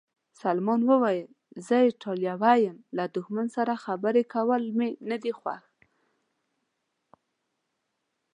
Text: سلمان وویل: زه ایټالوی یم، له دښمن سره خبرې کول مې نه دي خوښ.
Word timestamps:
سلمان 0.41 0.81
وویل: 0.89 1.27
زه 1.67 1.75
ایټالوی 1.87 2.57
یم، 2.65 2.77
له 2.97 3.05
دښمن 3.15 3.47
سره 3.55 3.73
خبرې 3.85 4.23
کول 4.33 4.63
مې 4.77 4.89
نه 5.09 5.17
دي 5.23 5.31
خوښ. 5.39 5.63